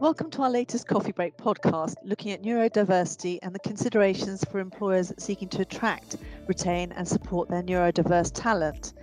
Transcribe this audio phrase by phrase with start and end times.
[0.00, 5.12] Welcome to our latest Coffee Break podcast, looking at neurodiversity and the considerations for employers
[5.18, 8.94] seeking to attract, retain, and support their neurodiverse talent.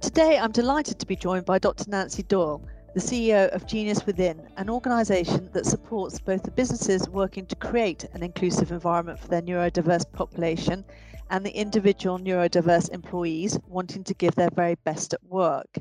[0.00, 1.88] Today, I'm delighted to be joined by Dr.
[1.88, 2.60] Nancy Doyle,
[2.92, 8.02] the CEO of Genius Within, an organisation that supports both the businesses working to create
[8.12, 10.84] an inclusive environment for their neurodiverse population
[11.30, 15.78] and the individual neurodiverse employees wanting to give their very best at work.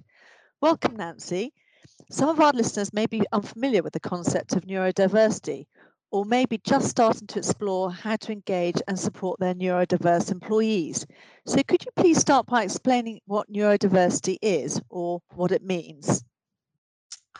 [0.61, 1.51] Welcome, Nancy.
[2.11, 5.65] Some of our listeners may be unfamiliar with the concept of neurodiversity
[6.11, 11.05] or maybe just starting to explore how to engage and support their neurodiverse employees.
[11.45, 16.25] So, could you please start by explaining what neurodiversity is or what it means?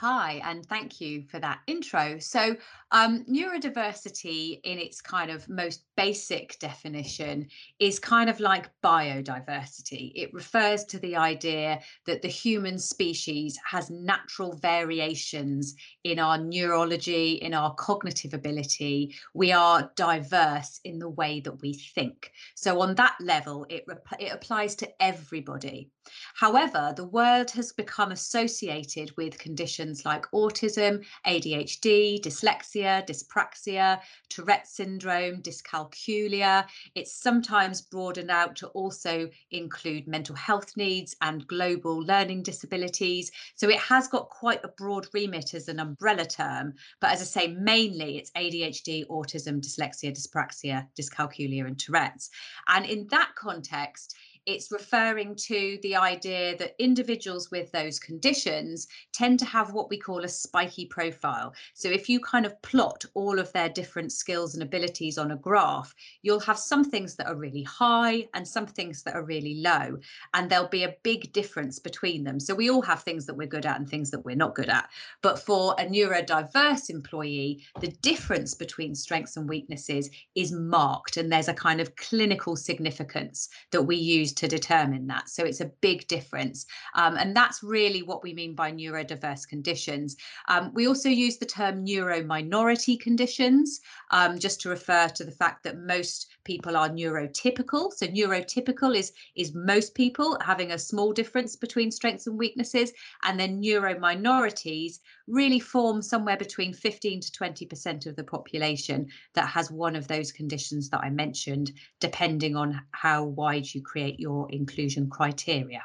[0.02, 2.18] Hi, and thank you for that intro.
[2.18, 2.56] So,
[2.90, 7.48] um, neurodiversity, in its kind of most basic definition,
[7.78, 10.12] is kind of like biodiversity.
[10.16, 17.34] It refers to the idea that the human species has natural variations in our neurology,
[17.34, 19.14] in our cognitive ability.
[19.36, 22.32] We are diverse in the way that we think.
[22.56, 23.86] So, on that level, it,
[24.20, 25.92] it applies to everybody.
[26.34, 35.42] However, the word has become associated with conditions like autism, ADHD, dyslexia, dyspraxia, Tourette syndrome,
[35.42, 36.66] dyscalculia.
[36.96, 43.32] It's sometimes broadened out to also include mental health needs and global learning disabilities.
[43.56, 46.74] So it has got quite a broad remit as an umbrella term.
[47.00, 52.30] But as I say, mainly it's ADHD, autism, dyslexia, dyspraxia, dyscalculia, and Tourette's.
[52.68, 59.38] And in that context, it's referring to the idea that individuals with those conditions tend
[59.40, 61.54] to have what we call a spiky profile.
[61.76, 65.36] So if you kind of plot all of their different skills and abilities on a
[65.36, 69.62] graph, you'll have some things that are really high and some things that are really
[69.62, 70.00] low.
[70.34, 72.40] And there'll be a big difference between them.
[72.40, 74.70] So we all have things that we're good at and things that we're not good
[74.70, 74.90] at.
[75.22, 81.18] But for a neurodiverse employee, the difference between strengths and weaknesses is marked.
[81.18, 85.30] And there's a kind of clinical significance that we use to determine that.
[85.30, 86.66] So it's a big difference.
[86.96, 90.16] Um, and that's really what we mean by neurodiverse conditions.
[90.48, 93.82] Um, we also use the term neurominority conditions
[94.12, 97.92] um, just to refer to the fact that most people are neurotypical.
[97.94, 102.92] So neurotypical is, is most people having a small difference between strengths and weaknesses.
[103.24, 109.72] And then neurominorities really form somewhere between 15 to 20% of the population that has
[109.72, 115.10] one of those conditions that I mentioned, depending on how wide you create your inclusion
[115.10, 115.82] criteria.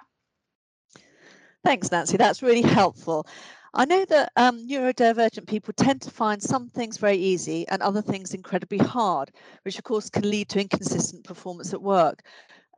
[1.64, 2.16] Thanks, Nancy.
[2.16, 3.26] That's really helpful.
[3.76, 8.02] I know that um, neurodivergent people tend to find some things very easy and other
[8.02, 9.30] things incredibly hard,
[9.62, 12.22] which of course can lead to inconsistent performance at work.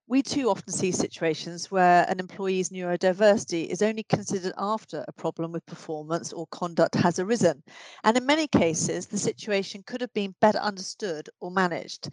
[0.09, 5.53] We too often see situations where an employee's neurodiversity is only considered after a problem
[5.53, 7.63] with performance or conduct has arisen.
[8.05, 12.11] And in many cases, the situation could have been better understood or managed.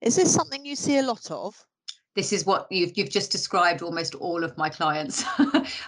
[0.00, 1.66] Is this something you see a lot of?
[2.16, 5.24] This is what you've you've just described almost all of my clients.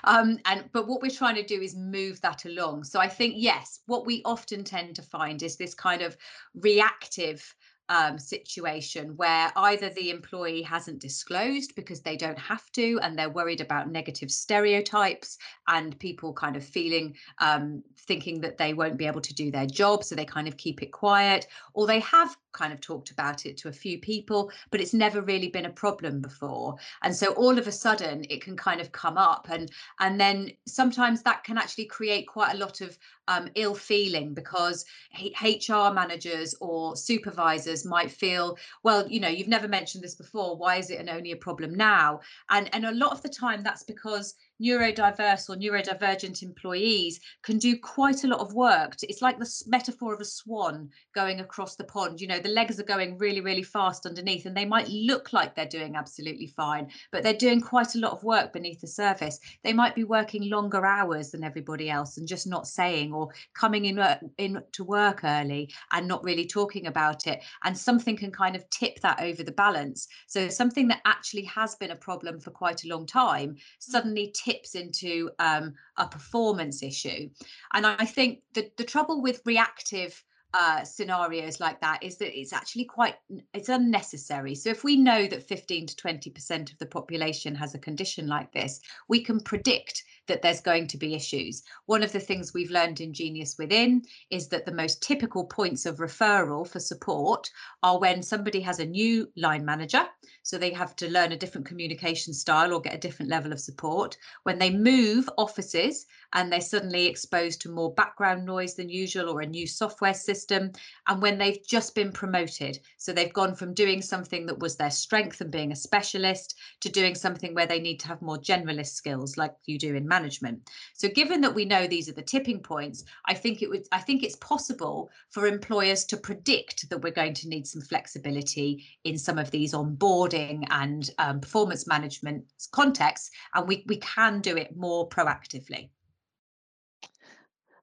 [0.05, 2.85] Um, and but what we're trying to do is move that along.
[2.85, 6.17] So i think yes what we often tend to find is this kind of
[6.55, 7.55] reactive
[7.89, 13.31] um, situation where either the employee hasn't disclosed because they don't have to and they're
[13.31, 19.07] worried about negative stereotypes and people kind of feeling um, thinking that they won't be
[19.07, 22.37] able to do their job so they kind of keep it quiet or they have
[22.53, 25.71] kind of talked about it to a few people but it's never really been a
[25.71, 26.77] problem before.
[27.03, 29.71] And so all of a sudden it can kind of come up and
[30.01, 32.99] and then sometimes that can actually create quite a lot of
[33.29, 34.85] um, ill feeling because
[35.21, 40.57] hr managers or supervisors might feel well you know you've never mentioned this before.
[40.57, 42.21] Why is it an only a problem now?
[42.51, 47.79] And and a lot of the time that's because neurodiverse or neurodivergent employees can do
[47.79, 48.97] quite a lot of work.
[49.03, 52.21] It's like the metaphor of a swan going across the pond.
[52.21, 55.55] You know, the legs are going really, really fast underneath, and they might look like
[55.55, 59.39] they're doing absolutely fine, but they're doing quite a lot of work beneath the surface.
[59.63, 63.85] They might be working longer hours than everybody else and just not saying or coming
[63.85, 67.43] in, uh, in to work early and not really talking about it.
[67.65, 70.09] And something can kind of tip that over the balance.
[70.27, 74.48] So something that actually has been a problem for quite a long time suddenly tips
[74.75, 77.29] into um, a performance issue.
[77.73, 80.23] And I think the, the trouble with reactive
[80.55, 83.17] uh, scenarios like that is that it's actually quite
[83.53, 87.75] it's unnecessary so if we know that 15 to 20 percent of the population has
[87.75, 92.13] a condition like this we can predict that there's going to be issues one of
[92.13, 96.67] the things we've learned in genius within is that the most typical points of referral
[96.67, 97.51] for support
[97.83, 100.07] are when somebody has a new line manager
[100.49, 103.61] so they have to learn a different communication style or get a different level of
[103.61, 104.17] support.
[104.45, 109.43] When they move offices and they're suddenly exposed to more background noise than usual or
[109.43, 110.73] a new software system,
[111.07, 114.91] and when they've just been promoted, so they've gone from doing something that was their
[114.91, 118.95] strength and being a specialist to doing something where they need to have more generalist
[118.95, 120.71] skills like you do in management.
[120.95, 123.99] So given that we know these are the tipping points, I think it would I
[123.99, 129.19] think it's possible for employers to predict that we're going to need some flexibility in
[129.19, 130.38] some of these onboarding
[130.71, 135.91] and um, performance management context, and we, we can do it more proactively.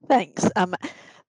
[0.07, 0.75] Thanks um,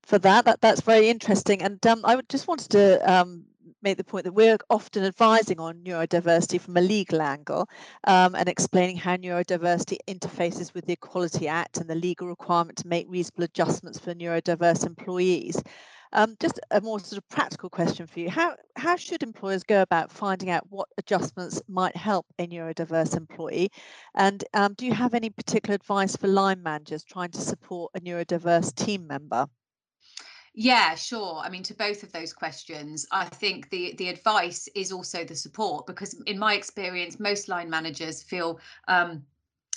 [0.02, 0.44] for that.
[0.44, 0.60] that.
[0.60, 1.62] That's very interesting.
[1.62, 3.44] And um, I just wanted to um,
[3.82, 7.68] make the point that we're often advising on neurodiversity from a legal angle
[8.04, 12.88] um, and explaining how neurodiversity interfaces with the Equality Act and the legal requirement to
[12.88, 15.62] make reasonable adjustments for neurodiverse employees.
[16.12, 18.30] Um, just a more sort of practical question for you.
[18.30, 23.70] How, how should employers go about finding out what adjustments might help a neurodiverse employee?
[24.14, 28.00] And um, do you have any particular advice for line managers trying to support a
[28.00, 29.46] neurodiverse team member?
[30.58, 31.42] Yeah, sure.
[31.44, 35.36] I mean, to both of those questions, I think the the advice is also the
[35.36, 38.58] support because, in my experience, most line managers feel
[38.88, 39.22] um,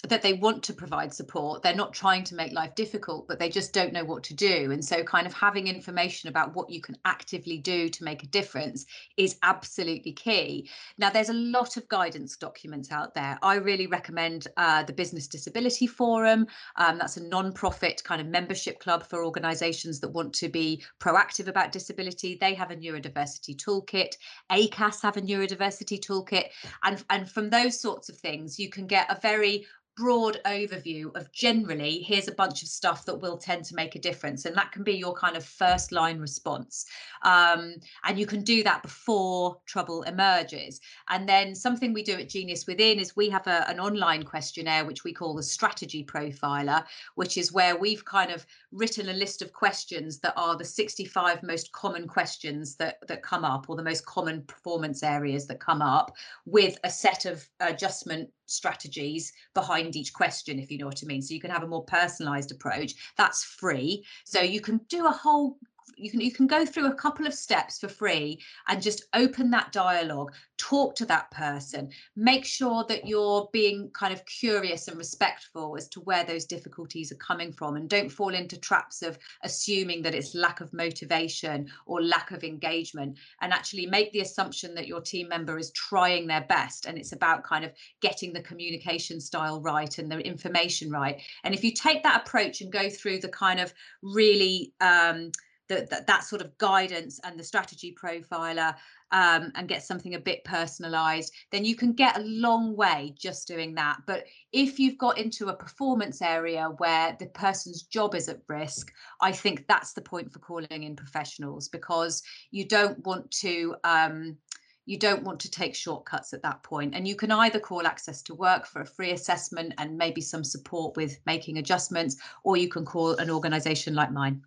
[0.07, 1.61] that they want to provide support.
[1.61, 4.71] They're not trying to make life difficult but they just don't know what to do.
[4.71, 8.27] And so kind of having information about what you can actively do to make a
[8.27, 8.85] difference
[9.17, 10.69] is absolutely key.
[10.97, 13.37] Now there's a lot of guidance documents out there.
[13.41, 16.47] I really recommend uh, the business disability forum.
[16.75, 21.47] Um, that's a non-profit kind of membership club for organizations that want to be proactive
[21.47, 22.37] about disability.
[22.39, 24.15] They have a neurodiversity toolkit.
[24.51, 26.45] Acas have a neurodiversity toolkit.
[26.83, 29.65] And and from those sorts of things you can get a very
[29.99, 33.99] broad overview of generally here's a bunch of stuff that will tend to make a
[33.99, 36.85] difference and that can be your kind of first line response.
[37.23, 37.75] Um,
[38.05, 40.79] and you can do that before trouble emerges.
[41.09, 44.85] And then something we do at genius within is we have a, an online questionnaire
[44.85, 46.85] which we call the strategy profiler
[47.15, 51.41] which is where we've kind of written a list of questions that are the 65
[51.41, 55.81] most common questions that that come up or the most common performance areas that come
[55.81, 61.05] up with a set of adjustment strategies behind each question if you know what i
[61.05, 61.21] mean.
[61.21, 62.93] So you can have a more personalized approach.
[63.17, 64.05] That's free.
[64.23, 65.57] So you can do a whole
[65.95, 69.49] you can you can go through a couple of steps for free and just open
[69.51, 74.97] that dialogue talk to that person make sure that you're being kind of curious and
[74.97, 79.17] respectful as to where those difficulties are coming from and don't fall into traps of
[79.43, 84.75] assuming that it's lack of motivation or lack of engagement and actually make the assumption
[84.75, 87.71] that your team member is trying their best and it's about kind of
[88.01, 91.21] getting the communication style right and the information right.
[91.43, 95.31] And if you take that approach and go through the kind of really um,
[95.69, 98.75] the, that, that sort of guidance and the strategy profiler
[99.11, 103.47] um, and get something a bit personalized, then you can get a long way just
[103.47, 103.97] doing that.
[104.05, 108.91] But if you've got into a performance area where the person's job is at risk,
[109.21, 113.75] I think that's the point for calling in professionals because you don't want to.
[113.83, 114.37] Um,
[114.85, 116.93] you don't want to take shortcuts at that point.
[116.93, 120.19] point and you can either call access to work for a free assessment and maybe
[120.19, 124.41] some support with making adjustments or you can call an organization like mine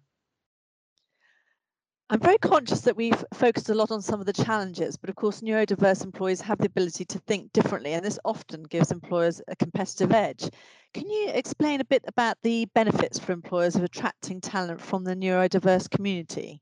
[2.12, 5.16] I'm very conscious that we've focused a lot on some of the challenges, but of
[5.16, 9.56] course, neurodiverse employees have the ability to think differently, and this often gives employers a
[9.56, 10.50] competitive edge.
[10.92, 15.16] Can you explain a bit about the benefits for employers of attracting talent from the
[15.16, 16.60] neurodiverse community?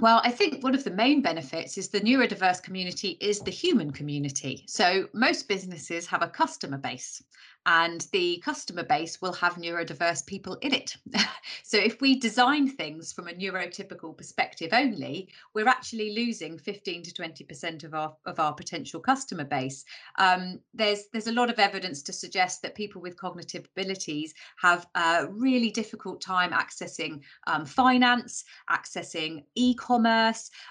[0.00, 3.90] Well, I think one of the main benefits is the neurodiverse community is the human
[3.90, 4.64] community.
[4.66, 7.22] So most businesses have a customer base
[7.66, 10.96] and the customer base will have neurodiverse people in it.
[11.62, 17.12] so if we design things from a neurotypical perspective only, we're actually losing 15 to
[17.12, 19.84] 20% of our of our potential customer base.
[20.18, 24.86] Um, there's there's a lot of evidence to suggest that people with cognitive abilities have
[24.94, 29.89] a really difficult time accessing um, finance, accessing e-commerce,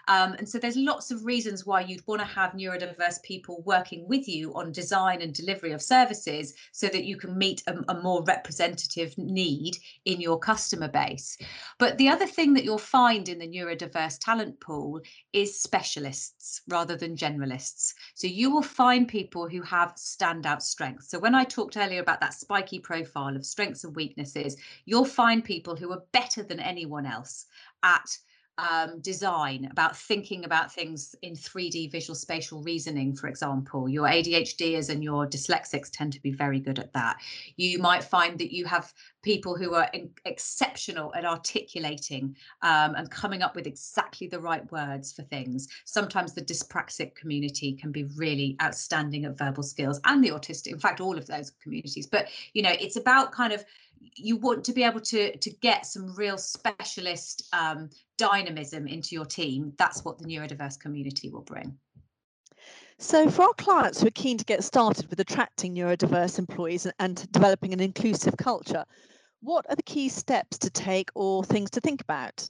[0.08, 4.08] um, and so there's lots of reasons why you'd want to have neurodiverse people working
[4.08, 8.02] with you on design and delivery of services so that you can meet a, a,
[8.02, 11.38] more representative need in your customer base.
[11.78, 15.02] But the other thing that you'll find in the neurodiverse talent pool
[15.34, 17.94] is specialists rather than generalists.
[18.16, 21.10] So you will find people who have standout strengths.
[21.10, 25.44] So when I talked earlier about that spiky profile of strengths and weaknesses, you'll find
[25.44, 27.46] people who are better than anyone else
[27.84, 28.18] at
[28.60, 33.88] um, design, about thinking about things in 3D visual spatial reasoning, for example.
[33.88, 37.18] Your ADHDers and your dyslexics tend to be very good at that.
[37.56, 39.90] You might find that you have people who are
[40.26, 45.68] exceptional at articulating um, and coming up with exactly the right words for things.
[45.86, 50.80] Sometimes the dyspraxic community can be really outstanding at verbal skills and the autistic, in
[50.80, 52.08] fact, all of those communities.
[52.08, 53.64] But, you know, it's about kind of
[54.16, 59.26] you want to be able to to get some real specialist um, dynamism into your
[59.26, 61.78] team that's what the neurodiverse community will bring.
[62.98, 66.94] So for our clients who are keen to get started with attracting neurodiverse employees and,
[67.00, 68.86] and developing an inclusive culture
[69.42, 72.48] what are the key steps to take or things to think about?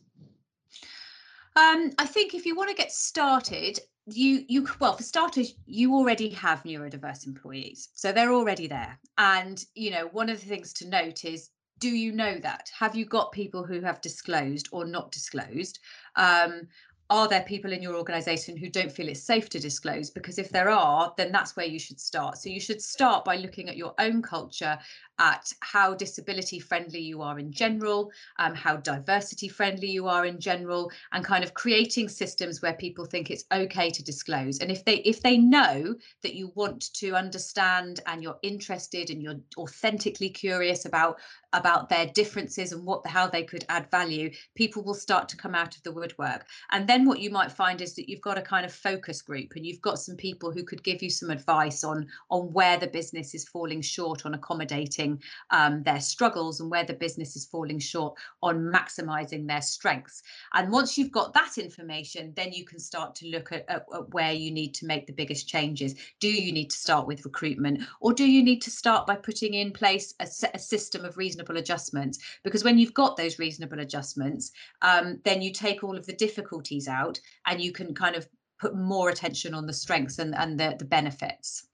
[1.55, 3.79] Um, I think if you want to get started,
[4.11, 8.99] you you well for starters you already have neurodiverse employees so they're already there.
[9.17, 11.49] And you know one of the things to note is
[11.79, 12.69] do you know that?
[12.77, 15.79] Have you got people who have disclosed or not disclosed?
[16.17, 16.67] Um,
[17.09, 20.11] are there people in your organization who don't feel it's safe to disclose?
[20.11, 22.37] Because if there are then that's where you should start.
[22.37, 24.77] So you should start by looking at your own culture
[25.19, 30.39] at how disability friendly you are in general, um, how diversity friendly you are in
[30.39, 34.59] general, and kind of creating systems where people think it's okay to disclose.
[34.59, 39.21] And if they if they know that you want to understand and you're interested and
[39.21, 41.19] you're authentically curious about
[41.53, 45.55] about their differences and what how they could add value, people will start to come
[45.55, 46.45] out of the woodwork.
[46.71, 49.53] And then what you might find is that you've got a kind of focus group
[49.55, 52.87] and you've got some people who could give you some advice on on where the
[52.87, 55.08] business is falling short on accommodating
[55.51, 60.21] um, their struggles and where the business is falling short on maximizing their strengths.
[60.53, 64.13] And once you've got that information, then you can start to look at, at, at
[64.13, 65.95] where you need to make the biggest changes.
[66.19, 69.53] Do you need to start with recruitment or do you need to start by putting
[69.53, 72.19] in place a, a system of reasonable adjustments?
[72.43, 74.51] Because when you've got those reasonable adjustments,
[74.81, 78.27] um, then you take all of the difficulties out and you can kind of
[78.59, 81.68] put more attention on the strengths and, and the, the benefits.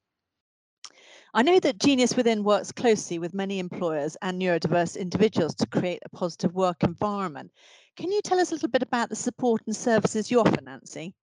[1.36, 6.02] I know that Genius Within works closely with many employers and neurodiverse individuals to create
[6.04, 7.52] a positive work environment.
[7.96, 11.14] Can you tell us a little bit about the support and services you offer, Nancy?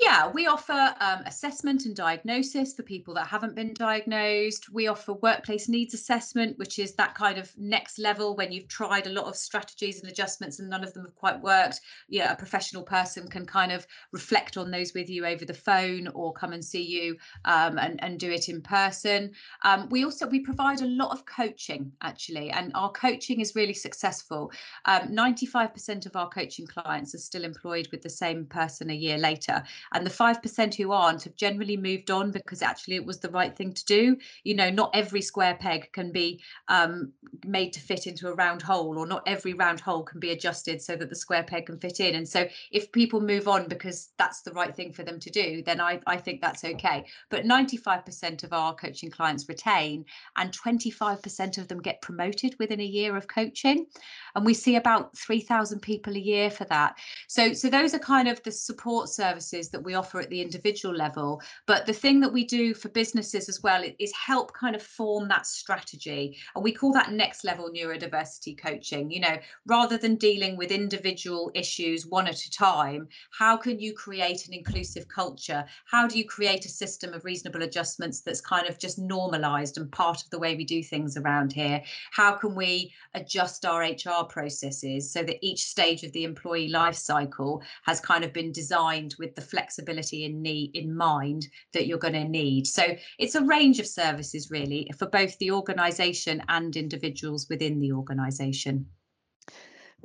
[0.00, 4.72] Yeah, we offer um, assessment and diagnosis for people that haven't been diagnosed.
[4.72, 9.06] We offer workplace needs assessment, which is that kind of next level when you've tried
[9.06, 11.80] a lot of strategies and adjustments and none of them have quite worked.
[12.08, 16.08] Yeah, a professional person can kind of reflect on those with you over the phone
[16.08, 19.30] or come and see you um, and, and do it in person.
[19.62, 23.74] Um, we also we provide a lot of coaching actually, and our coaching is really
[23.74, 24.50] successful.
[24.88, 29.18] 95% um, of our coaching clients are still employed with the same person a year
[29.18, 33.30] later and the 5% who aren't have generally moved on because actually it was the
[33.30, 34.16] right thing to do.
[34.44, 37.12] You know not every square peg can be um,
[37.44, 40.82] made to fit into a round hole or not every round hole can be adjusted
[40.82, 42.14] so that the square peg can fit in.
[42.14, 45.62] And so if people move on because that's the right thing for them to do
[45.62, 47.04] then i, I think that's okay.
[47.30, 50.04] But 95% of our coaching clients retain
[50.36, 53.86] and 25% of them get promoted within a year of coaching.
[54.34, 56.96] And we see about 3000 people a year for that.
[57.28, 60.94] So so those are kind of the support services that we offer at the individual
[60.94, 61.42] level.
[61.66, 65.28] But the thing that we do for businesses as well is help kind of form
[65.28, 66.38] that strategy.
[66.54, 69.10] And we call that next level neurodiversity coaching.
[69.10, 73.92] You know, rather than dealing with individual issues one at a time, how can you
[73.92, 75.64] create an inclusive culture?
[75.86, 79.90] How do you create a system of reasonable adjustments that's kind of just normalized and
[79.90, 81.82] part of the way we do things around here?
[82.12, 86.94] How can we adjust our HR processes so that each stage of the employee life
[86.94, 91.86] cycle has kind of been designed with the flexibility flexibility in need in mind that
[91.86, 92.66] you're going to need.
[92.66, 92.84] So
[93.18, 98.86] it's a range of services really for both the organisation and individuals within the organisation.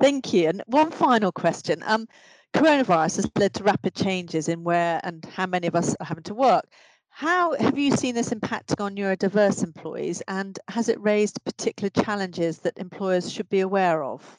[0.00, 0.48] Thank you.
[0.48, 1.82] And one final question.
[1.84, 2.06] Um,
[2.54, 6.24] coronavirus has led to rapid changes in where and how many of us are having
[6.24, 6.64] to work.
[7.10, 12.60] How have you seen this impacting on neurodiverse employees and has it raised particular challenges
[12.60, 14.38] that employers should be aware of?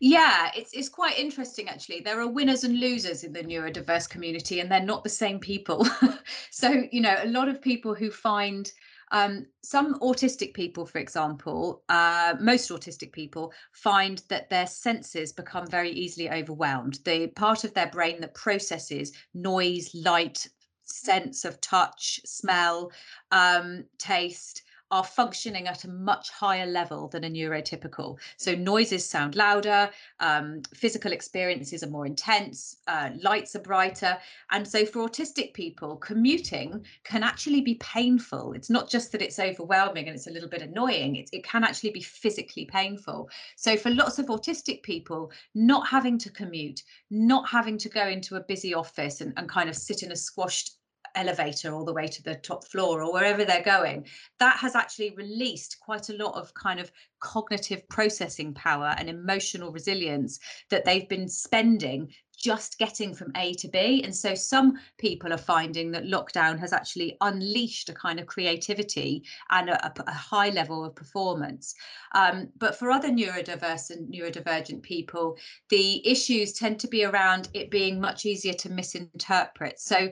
[0.00, 2.00] Yeah, it's it's quite interesting actually.
[2.00, 5.86] There are winners and losers in the neurodiverse community, and they're not the same people.
[6.50, 8.70] so you know, a lot of people who find
[9.12, 15.66] um, some autistic people, for example, uh, most autistic people find that their senses become
[15.68, 16.98] very easily overwhelmed.
[17.04, 20.48] The part of their brain that processes noise, light,
[20.82, 22.90] sense of touch, smell,
[23.30, 28.18] um, taste are functioning at a much higher level than a neurotypical.
[28.36, 34.18] So noises sound louder, um, physical experiences are more intense, uh, lights are brighter.
[34.50, 38.52] And so for autistic people, commuting can actually be painful.
[38.52, 41.64] It's not just that it's overwhelming and it's a little bit annoying, it, it can
[41.64, 43.30] actually be physically painful.
[43.56, 48.36] So for lots of autistic people, not having to commute, not having to go into
[48.36, 50.72] a busy office and, and kind of sit in a squashed
[51.14, 54.06] elevator all the way to the top floor or wherever they're going
[54.38, 56.90] that has actually released quite a lot of kind of
[57.20, 60.38] cognitive processing power and emotional resilience
[60.70, 64.02] that they've been spending just getting from A to B.
[64.02, 69.22] And so some people are finding that lockdown has actually unleashed a kind of creativity
[69.50, 71.74] and a, a high level of performance.
[72.14, 75.38] Um, but for other neurodiverse and neurodivergent people,
[75.70, 79.78] the issues tend to be around it being much easier to misinterpret.
[79.78, 80.10] So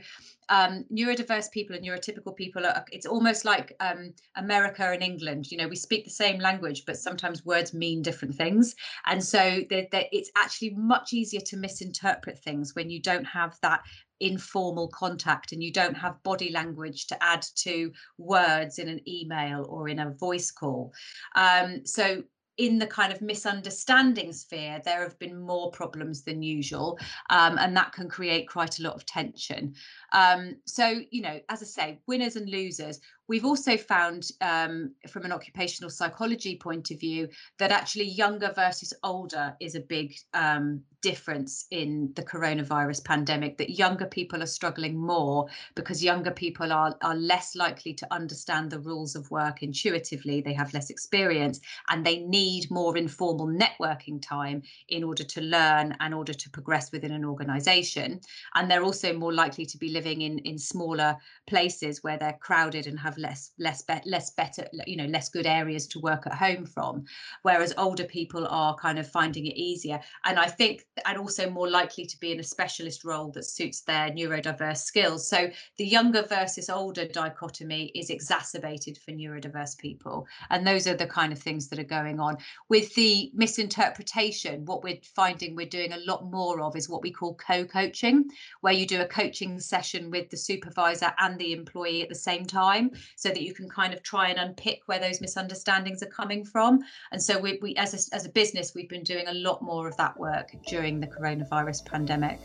[0.51, 5.57] um, neurodiverse people and neurotypical people are it's almost like um, america and england you
[5.57, 8.75] know we speak the same language but sometimes words mean different things
[9.07, 13.57] and so they're, they're, it's actually much easier to misinterpret things when you don't have
[13.63, 13.81] that
[14.21, 19.67] informal contact and you don't have body language to add to words in an email
[19.69, 20.93] or in a voice call
[21.37, 22.23] um, so
[22.61, 26.99] in the kind of misunderstanding sphere, there have been more problems than usual,
[27.31, 29.75] um, and that can create quite a lot of tension.
[30.13, 33.01] Um, so, you know, as I say, winners and losers.
[33.29, 38.93] We've also found um, from an occupational psychology point of view that actually younger versus
[39.05, 44.99] older is a big um, difference in the coronavirus pandemic, that younger people are struggling
[44.99, 50.41] more because younger people are, are less likely to understand the rules of work intuitively,
[50.41, 55.97] they have less experience, and they need more informal networking time in order to learn
[56.01, 58.21] and order to progress within an organization.
[58.55, 61.15] And they're also more likely to be living in, in smaller
[61.47, 65.47] places where they're crowded and have less less be- less better you know less good
[65.47, 67.05] areas to work at home from
[67.43, 70.01] whereas older people are kind of finding it easier.
[70.25, 73.83] And i think and also more likely to be in a specialist role that suits
[73.83, 75.29] their neurodiverse skills.
[75.29, 80.27] So the younger versus older dichotomy is exacerbated for neurodiverse people.
[80.51, 82.39] And those are the kind of things that are going on.
[82.69, 87.11] With the misinterpretation what we're finding we're doing a lot more of is what we
[87.11, 88.25] call co-coaching
[88.61, 92.45] where you do a coaching session with the supervisor and the employee at the same
[92.45, 96.45] time so that you can kind of try and unpick where those misunderstandings are coming
[96.45, 96.81] from.
[97.13, 99.89] And so we, we as, a, as a business, we've been doing a lot more
[99.89, 102.39] of that work during the coronavirus pandemic.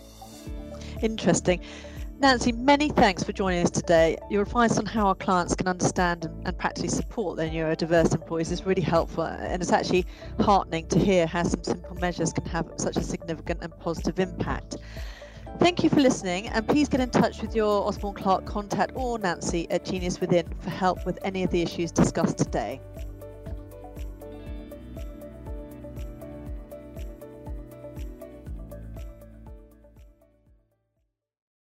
[1.01, 1.61] Interesting.
[2.17, 4.17] Nancy, many thanks for joining us today.
[4.29, 8.51] Your advice on how our clients can understand and, and, practically support their neurodiverse employees
[8.51, 10.05] is really helpful, and it's actually
[10.39, 14.77] heartening to hear how some simple measures can have such a significant and positive impact.
[15.59, 19.17] Thank you for listening, and please get in touch with your Osborne Clarke contact or
[19.17, 22.81] Nancy at Genius Within for help with any of the issues discussed today.